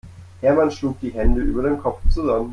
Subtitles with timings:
[0.41, 2.49] Hermann schlug die Hände über dem Kopf zusammen.